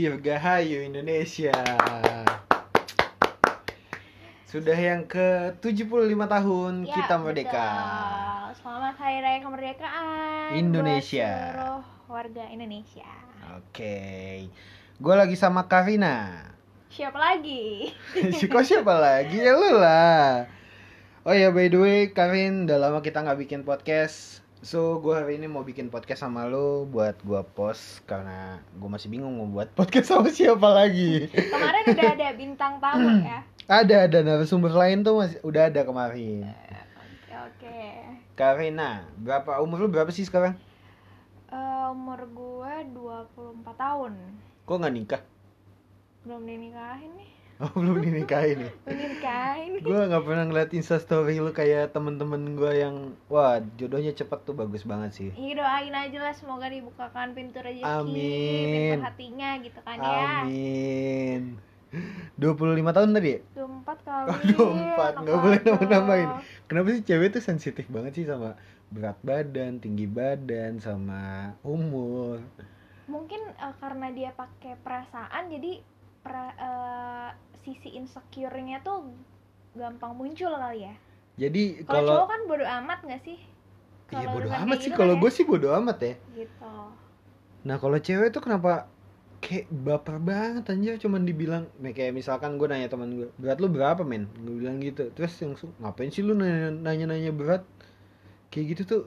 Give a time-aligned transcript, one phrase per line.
[0.00, 1.52] Dirgahayu Indonesia.
[4.48, 7.68] Sudah yang ke 75 tahun Ya, kita merdeka.
[7.68, 8.64] betul.
[8.64, 11.28] Selamat Hari Raya Kemerdekaan Indonesia.
[11.28, 13.10] buat seluruh warga Indonesia.
[13.60, 14.00] Oke.
[14.96, 16.48] Gue lagi sama Karina.
[16.88, 17.92] Siapa lagi?
[18.56, 19.36] Kok siapa lagi?
[19.36, 20.48] Ya lu lah.
[21.28, 24.40] Oh ya by the way, Karin, udah lama kita nggak bikin podcast.
[24.60, 29.08] So, gue hari ini mau bikin podcast sama lu buat gue post karena gue masih
[29.08, 31.32] bingung mau buat podcast sama siapa lagi.
[31.32, 33.40] Kemarin udah ada bintang tamu ya.
[33.64, 36.44] ada ada narasumber lain tuh masih udah ada kemarin.
[36.92, 37.80] Oke oke.
[38.36, 40.52] Karina, berapa umur lu berapa sih sekarang?
[41.48, 44.12] Eh, umur gue 24 tahun.
[44.68, 45.22] Kok nggak nikah?
[46.28, 47.32] Belum dinikahin nih.
[47.60, 48.72] Oh, belum dinikahin ya?
[48.88, 49.70] Belum dinikahin.
[49.84, 52.96] gue nggak pernah ngeliat instastory lu kayak temen-temen gue yang
[53.28, 55.28] wah jodohnya cepet tuh bagus banget sih.
[55.36, 58.96] Iya doain aja lah semoga dibukakan pintu rezeki, Amin.
[58.96, 60.44] pintu hatinya gitu kan ya.
[60.44, 61.60] Amin.
[62.40, 63.40] 25 tahun tadi ya?
[63.52, 64.28] 24 kali.
[64.56, 66.30] Oh, 24, nggak boleh nambah-nambahin.
[66.64, 68.56] Kenapa sih cewek tuh sensitif banget sih sama
[68.88, 72.40] berat badan, tinggi badan, sama umur?
[73.04, 75.82] Mungkin eh, karena dia pakai perasaan jadi
[76.22, 77.28] pra- eh,
[77.70, 79.06] sisi insecure-nya tuh
[79.78, 80.94] gampang muncul kali ya.
[81.38, 83.38] Jadi Kalau cowok kan bodo amat gak sih?
[84.10, 86.06] Iya bodo amat sih gitu kalau kan gue sih bodo amat ya.
[86.10, 86.14] ya?
[86.42, 86.74] Gitu.
[87.64, 88.90] Nah kalau cewek tuh kenapa
[89.40, 94.04] kayak baper banget anjir cuman dibilang kayak misalkan gue nanya teman gue berat lu berapa
[94.04, 97.64] men gue bilang gitu terus langsung ngapain sih lu nanya nanya, nanya berat
[98.52, 99.02] kayak gitu tuh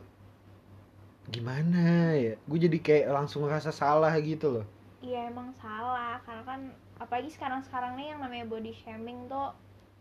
[1.29, 4.65] gimana ya gue jadi kayak langsung ngerasa salah gitu loh
[5.03, 6.59] Iya emang salah karena kan
[6.95, 9.51] apalagi sekarang-sekarang nih yang namanya body shaming tuh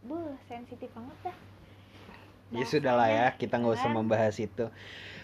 [0.06, 1.36] buh sensitif banget dah.
[2.52, 3.96] ya sudah lah ya kita nggak usah kan.
[3.96, 4.68] membahas itu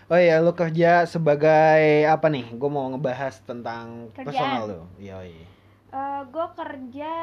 [0.08, 4.26] oh ya lu kerja sebagai apa nih gue mau ngebahas tentang Kerjaan.
[4.26, 5.36] personal lu Yoi.
[6.32, 7.14] gue Eh, kerja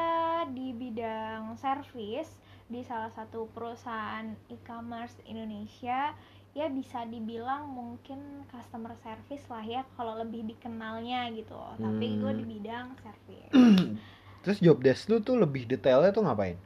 [0.50, 6.14] di bidang service di salah satu perusahaan e-commerce Indonesia
[6.56, 8.18] ya bisa dibilang mungkin
[8.48, 12.40] customer service lah ya kalau lebih dikenalnya gitu tapi gue Hmm.
[12.40, 13.52] di bidang service
[14.42, 16.56] terus job desk lu tuh lebih detailnya tuh ngapain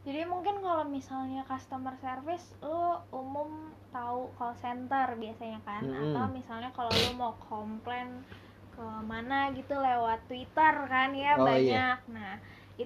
[0.00, 2.82] jadi mungkin kalau misalnya customer service lu
[3.12, 3.50] umum
[3.92, 6.14] tahu call center biasanya kan Mm-mm.
[6.14, 8.08] atau misalnya kalau lu mau komplain
[8.74, 12.08] ke mana gitu lewat Twitter kan ya Oh, banyak iya.
[12.08, 12.34] nah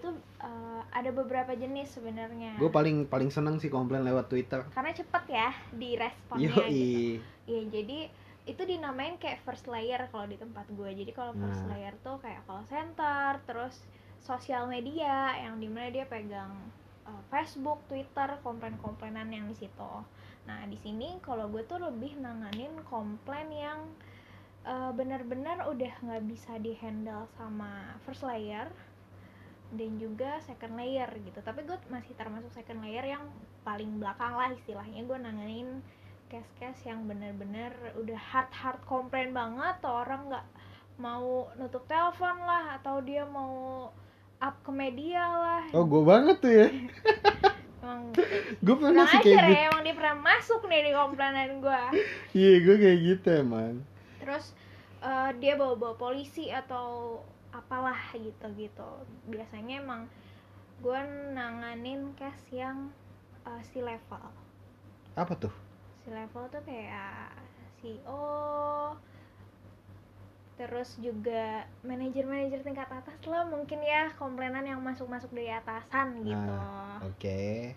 [0.00, 0.08] itu
[0.42, 5.24] eh, ada beberapa jenis sebenarnya gue paling paling seneng sih komplain lewat twitter karena cepet
[5.30, 6.72] ya diresponnya Yoi.
[6.72, 8.08] gitu Iya jadi
[8.44, 11.76] itu dinamain kayak first layer kalau di tempat gue jadi kalau first Nah.
[11.76, 13.84] layer tuh kayak call center terus
[14.20, 16.52] sosial media yang di mana dia pegang
[17.04, 19.92] uh, Facebook, Twitter, komplain-komplainan yang di situ.
[20.48, 23.80] Nah di sini kalau gue tuh lebih nanganin komplain yang
[24.64, 28.68] uh, benar-benar udah nggak bisa dihandle sama first layer
[29.74, 31.38] dan juga second layer gitu.
[31.42, 33.24] Tapi gue masih termasuk second layer yang
[33.62, 35.04] paling belakang lah istilahnya.
[35.06, 35.82] Gue nanganin
[36.32, 39.78] case-case yang bener-bener udah hard hard komplain banget.
[39.82, 40.46] Tuh orang nggak
[40.98, 43.90] mau nutup telepon lah atau dia mau
[44.38, 45.64] up ke media lah.
[45.74, 46.68] Oh gue banget tuh ya.
[47.84, 48.16] Emang
[48.64, 49.68] gue pernah sih kayak ya gitu.
[49.68, 51.82] emang dia pernah masuk nih di komplainan gue
[52.32, 53.84] iya gue kayak gitu emang.
[54.24, 54.56] Terus
[55.04, 57.20] eh, dia bawa-bawa polisi atau
[57.54, 58.90] apalah gitu gitu.
[59.30, 60.10] Biasanya emang
[60.82, 61.00] gue
[61.32, 62.90] nanganin case yang
[63.46, 64.26] eh, si level.
[65.14, 65.54] Apa tuh?
[66.02, 67.30] Si level tuh kayak
[67.78, 68.24] CEO
[70.54, 76.54] terus juga manajer-manajer tingkat atas lah mungkin ya komplainan yang masuk-masuk dari atasan gitu.
[76.54, 77.74] Nah, oke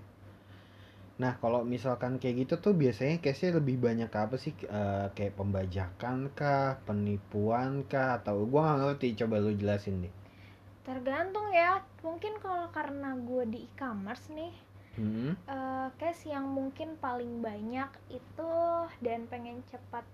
[1.17, 4.53] nah kalau misalkan kayak gitu tuh biasanya case-nya lebih banyak ke apa sih?
[4.53, 9.07] Eh, kayak pembajakan kah penipuan kah atau gue nggak ngerti.
[9.25, 10.13] Coba lu jelasin deh.
[10.85, 11.81] Tergantung ya.
[12.05, 14.53] Mungkin kalau karena gue di e-commerce nih
[14.97, 15.31] hmm?
[15.45, 18.53] eh, case yang mungkin paling banyak itu
[19.01, 20.05] dan pengen cepat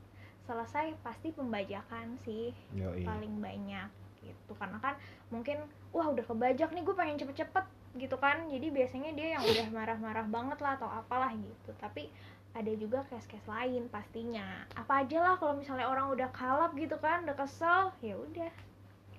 [0.43, 2.51] selesai pasti pembajakan sih.
[2.75, 3.03] Yoi.
[3.07, 3.89] paling banyak
[4.23, 4.51] gitu.
[4.55, 4.95] Karena kan
[5.31, 5.59] mungkin
[5.91, 7.65] wah udah kebajak nih gue pengen cepet-cepet
[7.97, 8.49] gitu kan.
[8.49, 11.71] Jadi biasanya dia yang udah marah-marah banget lah atau apalah gitu.
[11.77, 12.09] Tapi
[12.53, 14.65] ada juga case-case lain pastinya.
[14.77, 18.51] Apa aja lah kalau misalnya orang udah kalap gitu kan udah kesel ya udah.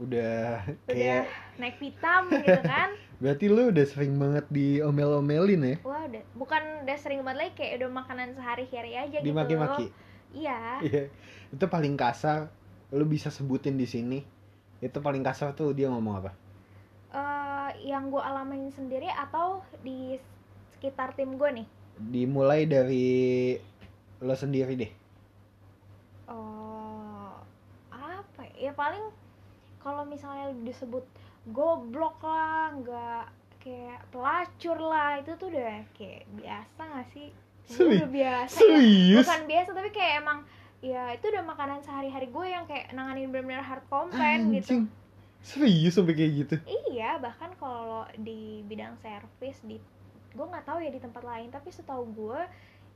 [0.03, 1.27] Udah udah kayak
[1.59, 2.95] naik pitam gitu kan.
[3.23, 5.77] Berarti lu udah sering banget diomel-omelin ya?
[5.87, 6.23] Wah udah.
[6.35, 9.91] Bukan udah sering banget lagi kayak udah makanan sehari-hari aja gitu dimaki-maki?
[10.35, 10.83] iya.
[10.83, 11.03] Iya,
[11.55, 12.51] itu paling kasar.
[12.91, 14.19] Lu bisa sebutin di sini.
[14.83, 16.44] Itu paling kasar tuh dia ngomong apa?
[17.85, 20.17] Yang gue alamin sendiri atau di
[20.73, 23.55] sekitar tim gue nih Dimulai dari
[24.19, 24.93] lo sendiri deh.
[26.27, 27.31] oh
[27.93, 28.71] apa ya?
[28.71, 29.05] ya paling
[29.79, 31.05] kalau misalnya disebut
[31.47, 33.25] goblok lah nggak
[33.61, 37.29] kayak pelacur lah itu tuh udah kayak biasa gak sih
[37.65, 38.61] Seri- udah biasa ya.
[38.61, 40.39] serius bukan biasa tapi kayak emang
[40.81, 44.85] ya itu udah makanan sehari-hari gue yang kayak nanganin bener-bener hard complaint gitu anjing
[45.45, 46.57] serius sampai kayak gitu?
[46.97, 49.77] Iya bahkan kalau di bidang servis di
[50.35, 52.41] gue nggak tahu ya di tempat lain tapi setahu gue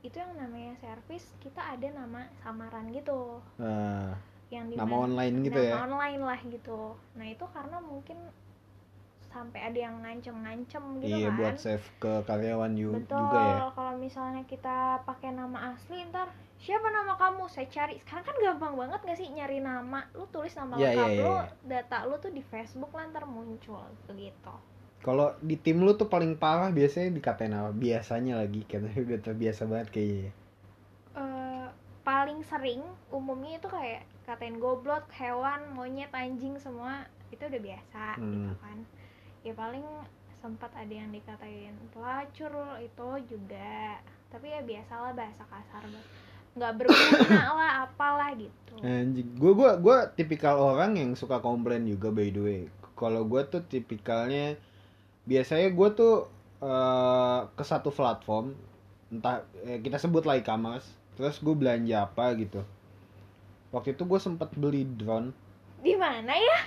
[0.03, 3.39] itu yang namanya servis kita ada nama samaran gitu.
[3.61, 4.15] Nah,
[4.49, 5.75] yang di nama online gitu nama ya?
[5.85, 6.81] online lah gitu.
[7.15, 8.17] Nah itu karena mungkin
[9.29, 11.37] sampai ada yang ngancem-ngancem gitu iya kan.
[11.37, 13.55] buat save ke karyawan betul juga ya?
[13.77, 17.47] Kalau misalnya kita pakai nama asli ntar siapa nama kamu?
[17.47, 17.95] Saya cari.
[18.03, 20.03] Sekarang kan gampang banget gak sih nyari nama?
[20.11, 21.45] Lu tulis nama Iya, lengkap iya, lu iya.
[21.63, 24.53] data lu tuh di Facebook lah ntar muncul begitu.
[24.99, 27.71] Kalau di tim lu tuh paling parah biasanya dikatain apa?
[27.71, 30.31] Biasanya lagi karena udah terbiasa banget kayaknya.
[31.15, 31.65] Eh,
[32.03, 37.07] paling sering umumnya itu kayak katain goblok hewan monyet anjing semua.
[37.31, 38.59] Itu udah biasa gitu Hmm.
[38.59, 38.79] kan.
[39.47, 39.87] Ya paling
[40.39, 42.51] sempat ada yang dikatain pelacur
[42.83, 44.03] itu juga.
[44.27, 46.07] Tapi ya biasalah bahasa kasar banget
[46.59, 52.15] nggak berguna lah apalah gitu Anjing, gue gua gua tipikal orang yang suka komplain juga
[52.15, 52.61] by the way.
[52.95, 54.55] Kalau gue tuh tipikalnya
[55.27, 56.31] biasanya gue tuh
[56.63, 58.55] eh, ke satu platform,
[59.11, 60.87] entah eh, kita sebut lah e-commerce,
[61.19, 62.63] terus gue belanja apa gitu.
[63.75, 65.35] Waktu itu gue sempet beli drone,
[65.79, 66.59] di mana ya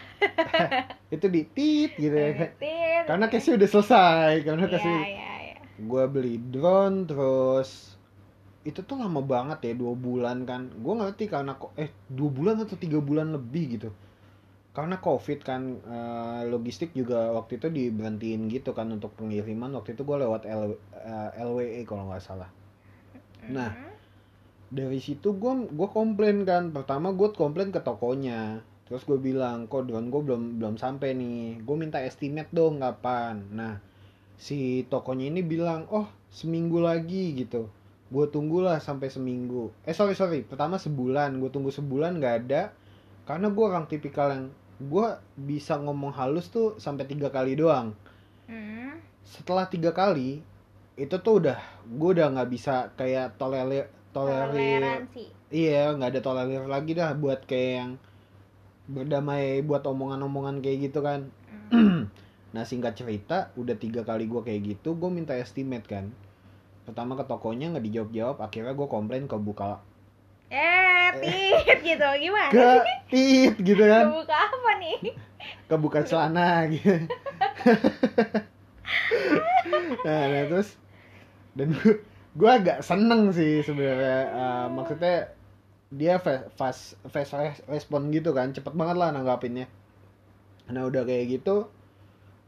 [1.15, 2.29] itu di tit gitu ya.
[2.57, 3.05] Tit.
[3.09, 5.57] Karena case udah selesai, karena Iya, case iya, iya.
[5.81, 7.92] gue beli drone terus
[8.63, 10.71] itu tuh lama banget ya dua bulan kan.
[10.79, 13.91] Gue ngerti karena kok eh dua bulan atau tiga bulan lebih gitu.
[14.73, 19.75] Karena covid kan eh, logistik juga waktu itu diberhentiin gitu kan untuk pengiriman.
[19.77, 22.51] Waktu itu gue lewat L, eh, LWE kalau nggak salah.
[23.51, 23.73] Nah.
[23.75, 23.91] Mhm.
[24.73, 26.73] dari situ gue gue komplain kan.
[26.73, 28.65] Pertama gue komplain ke tokonya.
[28.89, 31.61] Terus gue bilang kok drone gue belum belum sampai nih.
[31.61, 33.53] Gue minta estimate dong kapan.
[33.53, 33.77] Nah
[34.41, 37.69] si tokonya ini bilang oh seminggu lagi gitu
[38.13, 39.73] gue tunggulah sampai seminggu.
[39.89, 40.45] Eh sorry sorry.
[40.45, 41.41] Pertama sebulan.
[41.41, 42.77] Gue tunggu sebulan nggak ada.
[43.25, 45.09] Karena gue orang tipikal yang gue
[45.41, 47.97] bisa ngomong halus tuh sampai tiga kali doang.
[48.51, 49.01] Mhm.
[49.23, 50.43] setelah tiga kali
[50.99, 55.09] itu tuh udah gue udah nggak bisa kayak tolerir tolerir
[55.49, 57.91] iya nggak ada tolerir lagi dah buat kayak yang
[58.91, 61.31] berdamai buat omongan-omongan kayak gitu kan.
[61.71, 62.11] Mhm.
[62.53, 66.13] nah singkat cerita udah tiga kali gue kayak gitu gue minta estimate kan
[66.83, 69.79] pertama ke tokonya nggak dijawab jawab akhirnya gue komplain ke buka.
[70.53, 72.69] Eh tit gitu gimana ke
[73.09, 74.05] tit gitu kan.
[74.13, 74.99] Buka apa nih?
[75.71, 76.93] Ke buka celana gitu.
[80.03, 80.77] Nah, nah, terus
[81.57, 82.03] dan gue
[82.35, 84.21] gue agak seneng sih sebenarnya.
[84.35, 85.17] Eh, maksudnya
[85.93, 89.69] dia fa- fast fast res- respon gitu kan cepet banget lah nanggapinnya.
[90.73, 91.69] Nah udah kayak gitu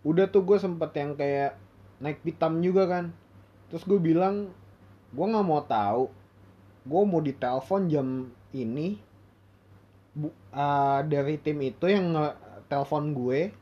[0.05, 1.57] udah tuh gue sempet yang kayak
[2.01, 3.05] naik pitam juga kan
[3.69, 4.51] terus gue bilang
[5.15, 6.11] gue nggak mau tahu.
[6.85, 8.09] Gue mau ditelepon jam
[8.53, 8.99] ini.
[10.15, 12.13] Bu, eh, dari tim itu yang
[12.69, 13.55] telepon gue.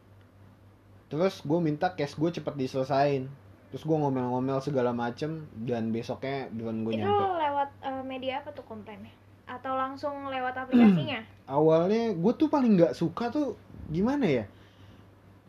[1.12, 3.28] Terus gue minta cash gue cepet diselesain.
[3.73, 7.25] Terus gue ngomel-ngomel segala macem dan besoknya drone gue itu nyampe.
[7.40, 9.12] lewat eh, media apa tuh komplainnya?
[9.49, 11.25] Atau langsung lewat aplikasinya?
[11.56, 13.56] Awalnya gue tuh paling nggak suka tuh
[13.88, 14.44] gimana ya?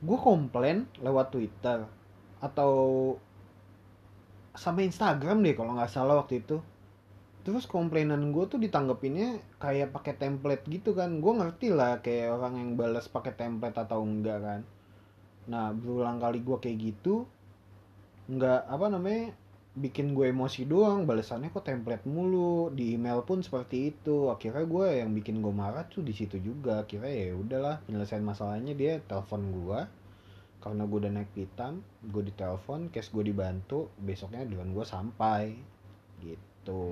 [0.04, 1.84] Gue komplain lewat twitter
[2.44, 2.72] atau
[4.54, 6.62] sama instagram deh kalau nggak salah waktu itu.
[7.44, 11.20] Terus komplainan gue tuh ditanggepinnya kayak pakai template gitu kan.
[11.20, 14.62] Gue ngerti lah kayak orang yang balas pakai template atau enggak kan.
[15.52, 17.28] Nah berulang kali gue kayak gitu
[18.24, 19.36] nggak apa namanya
[19.76, 21.04] bikin gue emosi doang.
[21.04, 24.32] Balasannya kok template mulu di email pun seperti itu.
[24.32, 26.88] Akhirnya gue yang bikin gue marah tuh di situ juga.
[26.88, 30.03] Akhirnya ya udahlah penyelesaian masalahnya dia telepon gue
[30.64, 35.52] karena gue udah naik hitam gue ditelepon cash gue dibantu besoknya dengan gue sampai.
[36.24, 36.84] Gitu.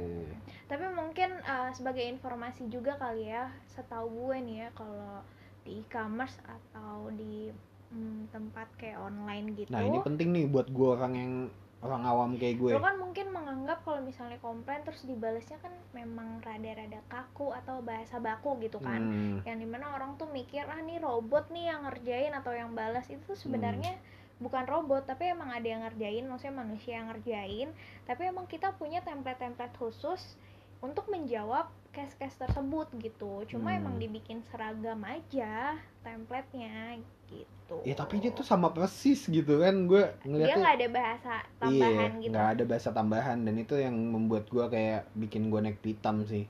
[0.67, 5.23] Tapi mungkin eh, sebagai informasi juga kali ya setahu gue nih ya kalau
[5.63, 7.47] di e-commerce atau di
[7.95, 9.71] mm, tempat kayak online gitu.
[9.71, 11.33] Nah ini penting nih buat gue orang yang
[11.81, 12.71] orang awam kayak gue.
[12.77, 18.21] Lo kan mungkin menganggap kalau misalnya komplain terus dibalasnya kan memang rada-rada kaku atau bahasa
[18.21, 19.01] baku gitu kan.
[19.01, 22.77] Hmm, yang di mana orang tuh mikir ah nih robot nih yang ngerjain atau yang
[22.77, 23.09] balas.
[23.09, 23.97] Itu tuh sebenarnya
[24.37, 27.69] bukan robot tapi emang ada yang ngerjain maksudnya manusia yang ngerjain.
[28.05, 30.37] Tapi emang kita punya template-template khusus
[30.85, 33.45] untuk menjawab case-case tersebut gitu.
[33.49, 33.85] Cuma Hmm.
[33.85, 37.77] emang dibikin seragam aja template-nya gitu.
[37.87, 42.11] Ya tapi dia tuh sama persis gitu kan gue dia ngeliatnya nggak ada bahasa tambahan
[42.11, 42.29] iya, gitu.
[42.31, 46.45] nggak ada bahasa tambahan dan itu yang membuat gue kayak bikin gue naik pitam sih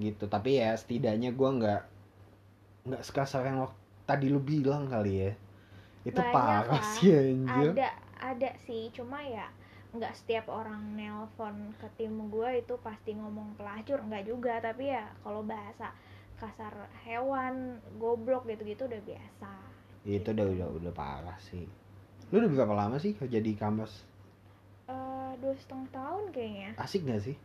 [0.00, 0.24] gitu.
[0.34, 1.82] Tapi ya setidaknya gue nggak
[2.88, 3.78] nggak sekasar yang wak-
[4.08, 5.30] tadi lu bilang kali ya.
[6.08, 6.94] Itu Banyak parah lah.
[6.98, 7.72] sih anjir.
[7.74, 8.90] Ada ada sih.
[8.96, 9.46] Cuma ya
[9.92, 13.98] nggak setiap orang nelpon ke tim gue itu pasti ngomong pelacur.
[14.08, 14.54] Nggak juga.
[14.60, 15.94] Tapi ya kalau bahasa
[16.40, 16.74] kasar
[17.06, 19.50] hewan goblok gitu-gitu udah biasa
[20.02, 21.66] itu udah udah udah parah sih.
[22.34, 24.02] Lu udah berapa lama sih kerja di kampus?
[24.90, 26.70] Eh, dua setengah tahun kayaknya.
[26.80, 27.36] Asik gak sih?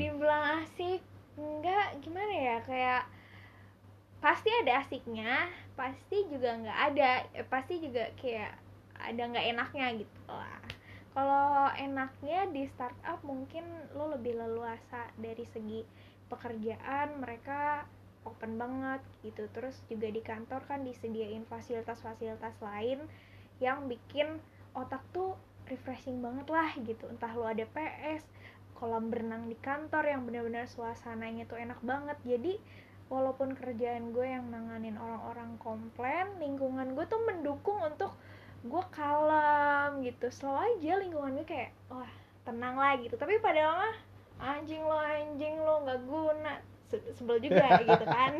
[0.00, 1.00] Dibilang asik
[1.36, 3.02] enggak gimana ya kayak
[4.24, 8.56] pasti ada asiknya pasti juga nggak ada eh, pasti juga kayak
[8.96, 10.58] ada nggak enaknya gitu lah.
[11.12, 13.64] Kalau enaknya di startup mungkin
[13.96, 15.80] lo lebih leluasa dari segi
[16.28, 17.88] pekerjaan mereka
[18.26, 19.46] open banget gitu.
[19.54, 23.06] Terus juga di kantor kan disediain fasilitas-fasilitas lain
[23.62, 24.42] yang bikin
[24.76, 25.38] otak tuh
[25.70, 27.06] refreshing banget lah gitu.
[27.08, 28.26] Entah lo ada PS
[28.76, 32.18] kolam berenang di kantor yang benar-benar suasananya tuh enak banget.
[32.26, 32.60] Jadi
[33.08, 38.12] walaupun kerjaan gue yang nanganin orang-orang komplain lingkungan gue tuh mendukung untuk
[38.66, 40.28] gue kalem gitu.
[40.28, 42.10] Selalu aja lingkungan gue kayak wah
[42.44, 43.16] tenang lah gitu.
[43.16, 43.96] Tapi padahal mah
[44.36, 46.54] anjing lo anjing lo nggak guna
[46.90, 48.32] sebel juga gitu kan.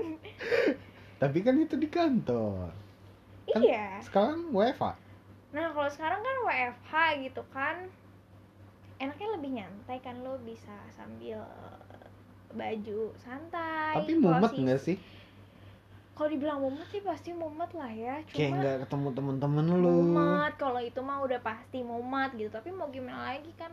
[1.22, 2.70] Tapi kan itu di kantor.
[3.46, 4.02] Kan- iya.
[4.02, 4.98] sekarang WFA
[5.54, 7.76] nah kalau sekarang kan WFH gitu kan.
[8.96, 11.40] Enaknya lebih nyantai kan lo bisa sambil
[12.56, 14.96] baju santai tapi mumet nggak sih?
[16.16, 20.52] Kalau dibilang mumet sih pasti mumet lah ya kayak cuma nggak ketemu temen-temen lu mumet
[20.56, 22.48] kalau itu mah udah pasti mumet gitu.
[22.48, 23.72] Tapi mau gimana lagi kan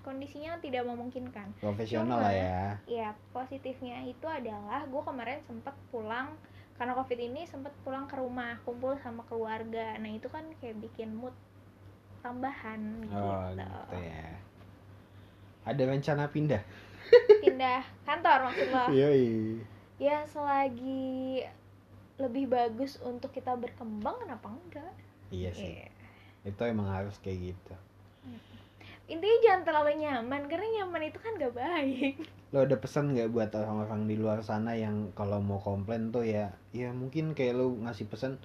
[0.00, 1.52] kondisinya tidak memungkinkan.
[1.60, 2.60] Profesional Cuma- lah ya.
[2.88, 6.34] ya positifnya itu adalah gue kemarin sempet pulang
[6.74, 10.00] karena covid ini sempet pulang ke rumah kumpul sama keluarga.
[10.00, 11.36] Nah itu kan kayak bikin mood
[12.20, 13.16] tambahan gitu.
[13.16, 14.28] Oh gitu ya.
[15.64, 16.62] Ada rencana pindah?
[17.40, 18.84] Pindah kantor maksud lo?
[19.00, 19.60] Yoi.
[20.00, 21.44] ya selagi
[22.16, 24.92] lebih bagus untuk kita berkembang kenapa enggak?
[25.28, 25.76] Iya sih.
[25.76, 25.88] Iya.
[26.40, 27.74] itu emang harus kayak gitu
[29.10, 32.14] intinya jangan terlalu nyaman karena nyaman itu kan gak baik.
[32.54, 36.54] Lo ada pesan nggak buat orang-orang di luar sana yang kalau mau komplain tuh ya
[36.70, 38.38] ya mungkin kayak lo ngasih pesan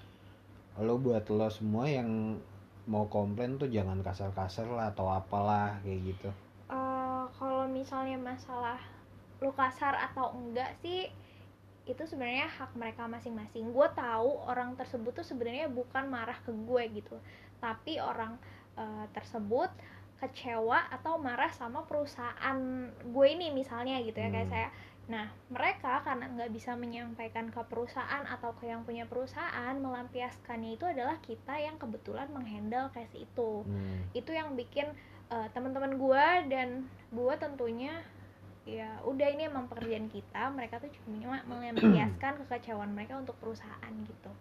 [0.81, 2.41] lo buat lo semua yang
[2.85, 6.29] mau komplain tuh jangan kasar-kasar lah atau apalah kayak gitu.
[6.69, 8.81] Eh, kalau misalnya masalah
[9.41, 11.09] lu kasar atau enggak sih
[11.85, 13.69] itu sebenarnya hak mereka masing-masing.
[13.69, 17.17] Gue tahu orang tersebut tuh sebenarnya bukan marah ke gue gitu.
[17.61, 18.37] Tapi orang
[18.77, 19.69] eh, tersebut
[20.15, 22.57] kecewa atau marah sama perusahaan
[23.03, 24.55] gue ini misalnya gitu ya kayak Hmm.
[24.55, 24.69] saya
[25.05, 30.85] nah mereka karena nggak bisa menyampaikan ke perusahaan atau ke yang punya perusahaan melampiaskannya itu
[30.89, 34.01] adalah kita yang kebetulan menghandle case itu Hmm.
[34.17, 34.89] itu yang bikin
[35.25, 38.01] eh, teman-teman gue dan gue tentunya
[38.65, 44.33] ya udah ini emang pekerjaan kita mereka tuh cuma melampiaskan kekecewaan mereka untuk perusahaan gitu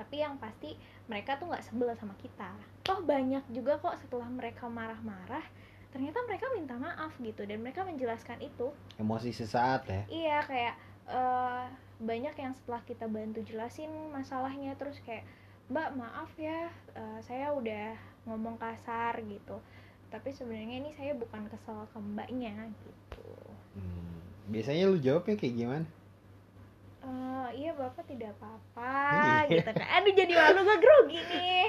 [0.00, 0.72] tapi yang pasti
[1.04, 2.48] mereka tuh nggak sebel sama kita.
[2.80, 5.44] Toh banyak juga kok setelah mereka marah-marah
[5.92, 8.72] ternyata mereka minta maaf gitu dan mereka menjelaskan itu.
[8.96, 10.02] Emosi sesaat ya.
[10.08, 10.74] Iya kayak
[11.12, 11.66] eh,
[12.00, 15.28] banyak yang setelah kita bantu jelasin masalahnya terus kayak
[15.68, 17.92] mbak maaf ya eh, saya udah
[18.24, 19.60] ngomong kasar gitu.
[20.08, 23.28] Tapi sebenarnya ini saya bukan kesel ke mbaknya gitu.
[23.70, 24.18] Hmm.
[24.50, 25.86] biasanya lu jawabnya kayak gimana
[27.00, 28.92] Eh, iya bapak tidak apa-apa
[29.48, 29.58] Iya.
[29.58, 29.88] gitu kan.
[29.96, 31.66] Aduh jadi malu gue grogi nih.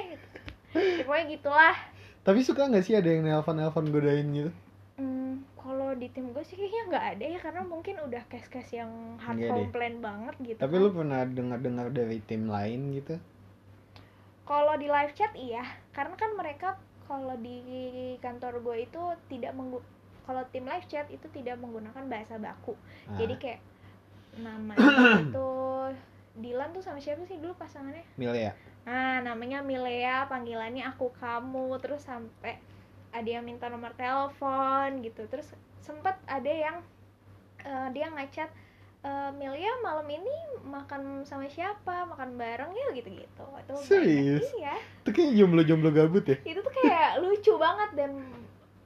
[0.71, 1.75] Ya, pokoknya gitulah.
[2.21, 4.51] Tapi suka nggak sih ada yang nelpon nelpon godain gitu?
[4.95, 8.91] Hmm, kalau di tim gue sih kayaknya nggak ada ya karena mungkin udah case-case yang
[9.17, 9.51] hard Iya deh.
[9.57, 10.81] complain banget gitu tapi kan.
[10.81, 13.15] lu pernah dengar-dengar dari tim lain gitu?
[14.43, 15.63] Kalau di live chat iya.
[15.89, 17.57] Karena kan mereka kalau di
[18.19, 19.79] kantor gue itu tidak menggu
[20.21, 22.75] kalau tim live chat itu tidak menggunakan bahasa baku.
[23.07, 23.59] Ah, jadi kayak
[24.39, 24.79] namanya
[25.27, 25.51] itu?
[26.39, 28.07] Dilan tuh sama siapa sih dulu pasangannya?
[28.15, 28.55] Milea.
[28.87, 31.75] Nah namanya Milea panggilannya aku kamu.
[31.83, 32.57] Terus sampai
[33.11, 35.27] ada yang minta nomor telepon gitu.
[35.27, 35.51] Terus
[35.83, 36.79] sempet ada yang
[37.61, 38.49] eh, dia ngechat
[39.03, 42.07] eh, Milea malam ini makan sama siapa?
[42.07, 42.87] Makan bareng ya?
[42.95, 43.75] Gitu gitu itu.
[43.83, 44.47] Serius?
[44.55, 44.79] iya.
[45.03, 46.37] Itu kayak jomblo-jomblo gabut ya?
[46.47, 48.11] Itu tuh kayak lucu banget dan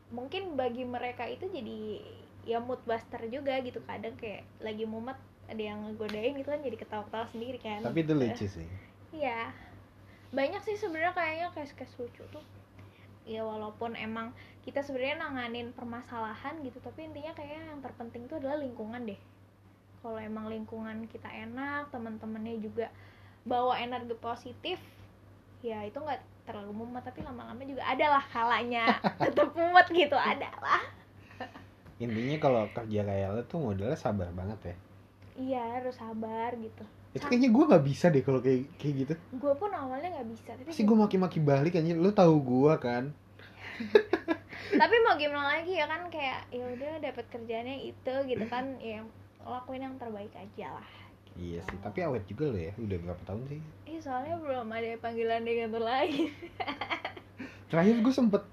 [0.10, 2.02] mungkin bagi mereka itu jadi
[2.46, 3.78] ya mood buster juga gitu.
[3.86, 7.86] Kadang kayak lagi mumet ada yang ngegodain gitu kan jadi ketawa-ketawa sendiri kan.
[7.86, 8.68] Tapi itu lucu sih.
[9.14, 9.54] iya.
[10.34, 12.46] Banyak sih sebenarnya kayaknya case-case lucu tuh.
[13.26, 14.34] Ya walaupun emang
[14.66, 19.18] kita sebenarnya nanganin permasalahan gitu tapi intinya kayaknya yang terpenting tuh adalah lingkungan deh.
[20.02, 22.90] Kalau emang lingkungan kita enak teman-temannya juga
[23.46, 24.82] bawa energi positif
[25.66, 28.98] ya itu nggak terlalu mumet tapi lama-lama juga ada lah kalanya.
[29.22, 30.82] Tetap mumet gitu ada lah.
[31.98, 34.76] Intinya kalau kerja kayak lo tuh modelnya sabar banget ya
[35.36, 36.84] iya harus sabar gitu.
[37.16, 39.14] Itu kayaknya gue nggak bisa deh kalau kayak kayak gitu.
[39.40, 41.96] Gue pun awalnya nggak bisa tapi pasti gue maki-maki balik anjir.
[41.96, 43.04] Lu tahu gue kan?
[44.66, 49.04] Tapi mau gimana lagi ya kan kayak ya udah dapat kerjanya itu gitu kan ya
[49.46, 50.90] lakuin yang terbaik aja lah
[51.36, 53.62] iya sih tapi awet juga lo ya udah berapa tahun sih?
[53.92, 56.32] Ih soalnya belum ada panggilan di kantor lain
[57.70, 58.44] terakhir gue sempet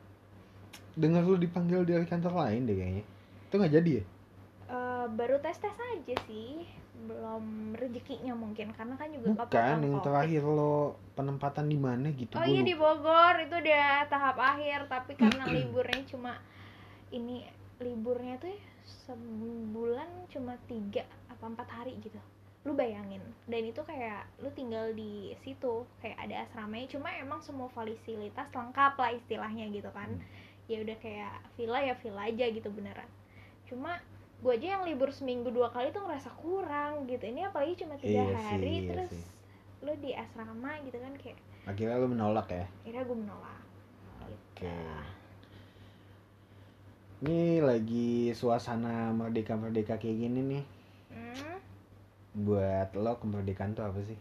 [0.98, 3.04] dengar lu dipanggil dari kantor lain deh kayaknya.
[3.48, 4.04] Itu nggak jadi ya
[5.02, 6.62] Eh, baru tes tes aja sih.
[7.02, 10.06] Belum rezekinya mungkin karena kan juga bukan yang Covid.
[10.06, 12.68] terakhir lo penempatan di mana gitu oh iya lupa.
[12.70, 13.34] di Bogor.
[13.42, 16.32] Itu udah tahap akhir tapi karena liburnya cuma
[17.10, 17.42] ini
[17.82, 18.54] liburnya tuh
[19.06, 22.18] sebulan cuma tiga apa empat hari gitu.
[22.62, 23.18] Lu bayangin
[23.50, 26.86] dan itu kayak lu tinggal di situ kayak ada asramanya.
[26.86, 30.14] Cuma emang semua fasilitas lengkap lah istilahnya gitu kan.
[30.70, 33.10] Ya udah kayak villa ya villa aja gitu beneran.
[33.66, 33.98] Cuma
[34.42, 38.20] gue aja yang libur seminggu dua kali tuh ngerasa kurang gitu ini apalagi cuma tiga
[38.20, 39.24] Iya sih, hari iya terus sih.
[39.80, 43.60] lu di asrama gitu kan kayak akhirnya lo menolak ya akhirnya gue menolak
[44.22, 44.70] Oke.
[47.20, 50.64] Ini lagi suasana merdeka-merdeka kayak gini nih.
[51.08, 51.56] hmm,
[52.42, 54.18] Buat lo kemerdekaan tuh apa sih?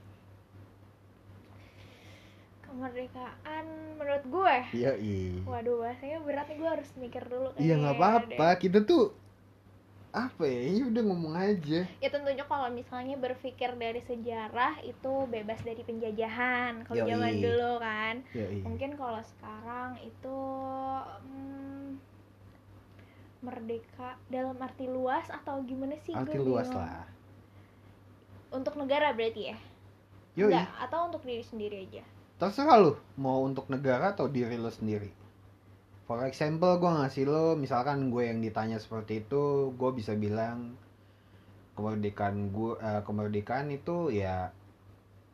[2.61, 3.65] kemerdekaan
[3.97, 5.43] menurut gue Iya, iya.
[5.43, 8.47] waduh bahasanya berat nih gue harus mikir dulu Iya nggak apa-apa.
[8.57, 9.11] Kita tuh
[10.11, 10.59] apa ya?
[10.75, 11.87] Ya udah ngomong aja.
[11.87, 17.09] ya tentunya kalau misalnya berpikir dari sejarah itu bebas dari penjajahan kalau Yoi.
[17.15, 18.47] zaman dulu kan iya.
[18.67, 20.39] mungkin kalau sekarang itu
[21.23, 21.95] hmm,
[23.41, 26.83] merdeka dalam arti luas atau gimana sih Arti luas bingung.
[26.83, 27.07] lah.
[28.51, 29.57] untuk negara berarti ya
[30.35, 30.51] Yoi.
[30.51, 32.03] Enggak, atau untuk diri sendiri aja
[32.41, 35.20] Terserah lo mau untuk negara atau diri lo sendiri.
[36.11, 40.75] For example, gue ngasih lo, misalkan gue yang ditanya seperti itu, gue bisa bilang
[41.79, 44.51] kemerdekaan gue, eh, kemerdekaan itu ya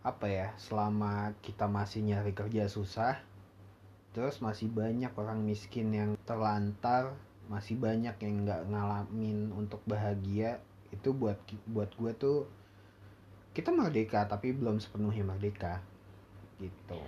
[0.05, 0.53] apa ya?
[0.61, 3.17] Selama kita masih nyari kerja susah,
[4.13, 7.09] terus masih banyak orang miskin yang terlantar,
[7.49, 10.61] masih banyak yang nggak ngalamin untuk bahagia,
[10.93, 11.41] itu buat
[11.73, 12.45] buat gue tuh
[13.57, 15.81] kita merdeka tapi belum sepenuhnya merdeka
[16.61, 17.01] gitu.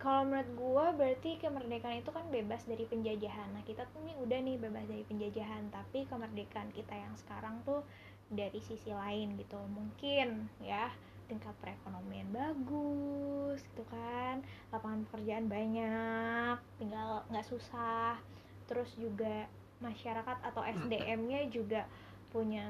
[0.00, 3.52] Kalau menurut gua berarti kemerdekaan itu kan bebas dari penjajahan.
[3.52, 7.84] Nah kita tuh nih udah nih bebas dari penjajahan tapi kemerdekaan kita yang sekarang tuh
[8.32, 9.60] dari sisi lain gitu.
[9.60, 10.88] Mungkin ya
[11.28, 14.42] tingkat perekonomian bagus gitu kan
[14.74, 18.16] lapangan pekerjaan banyak tinggal nggak susah.
[18.64, 19.44] Terus juga
[19.84, 21.84] masyarakat atau SDM-nya juga
[22.32, 22.64] punya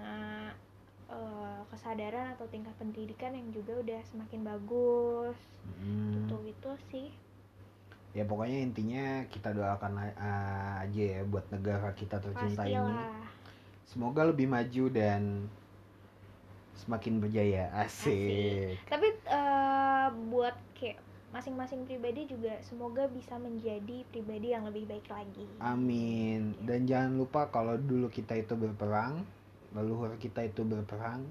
[1.11, 5.37] eh, kesadaran atau tingkat pendidikan yang juga udah semakin bagus
[5.77, 6.13] Hmm.
[6.17, 7.09] gitu gitu sih
[8.11, 12.75] Ya pokoknya intinya kita doakan aja ya buat negara kita tercinta ini.
[12.75, 13.23] pastilah
[13.85, 15.47] Semoga lebih maju dan
[16.75, 17.71] semakin berjaya.
[17.77, 18.81] Asik.
[18.89, 20.99] tapi eh, buat kayak
[21.31, 26.59] masing-masing pribadi juga semoga bisa menjadi pribadi yang lebih baik lagi Amin.
[26.61, 29.23] Dan jangan lupa kalau dulu kita itu berperang,
[29.73, 31.27] leluhur kita itu berperang,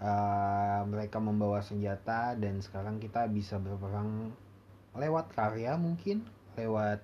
[0.00, 4.30] eh, mereka membawa senjata dan sekarang kita bisa berperang
[4.94, 6.22] lewat karya mungkin,
[6.54, 7.02] lewat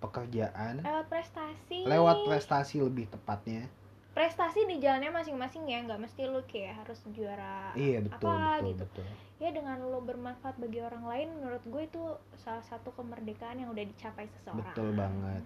[0.00, 3.70] pekerjaan, lewat prestasi lewat prestasi lebih tepatnya.
[4.12, 8.68] prestasi di jalannya masing-masing ya nggak mesti lu kayak harus juara Iya betul apa betul
[8.76, 9.08] gitu betul.
[9.40, 12.02] ya dengan lo bermanfaat bagi orang lain menurut gue itu
[12.36, 15.42] salah satu kemerdekaan yang udah dicapai seseorang Betul banget.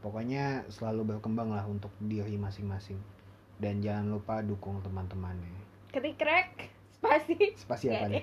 [0.00, 3.00] Pokoknya selalu berkembang lah untuk diri masing-masing.
[3.60, 5.52] Dan jangan lupa dukung teman-temannya.
[5.90, 8.22] ketik crack spasi Spasi apa nih?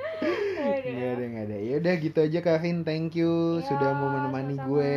[0.62, 1.58] Nggak ada, nggak ada.
[1.58, 4.68] Ya udah gitu aja Kevin, thank you Ya, sudah mau menemani sama-sama.
[4.70, 4.94] gue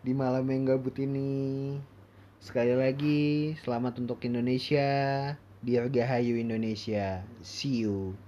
[0.00, 1.76] di malam yang gabut ini.
[2.40, 4.88] Sekali lagi, selamat untuk Indonesia.
[5.62, 7.22] Dirgahayu Indonesia.
[7.38, 8.18] See you.